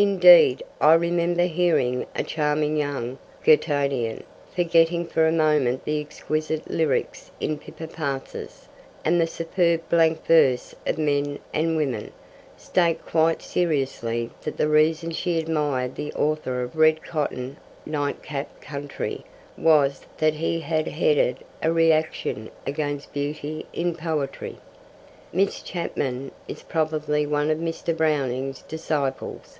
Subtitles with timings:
[0.00, 4.22] Indeed I remember hearing a charming young Girtonian,
[4.54, 8.68] forgetting for a moment the exquisite lyrics in Pippa Passes,
[9.04, 12.12] and the superb blank verse of Men and Women,
[12.56, 18.60] state quite seriously that the reason she admired the author of Red Cotton Night Cap
[18.60, 19.24] Country
[19.56, 24.58] was that he had headed a reaction against beauty in poetry!
[25.32, 27.96] Miss Chapman is probably one of Mr.
[27.96, 29.58] Browning's disciples.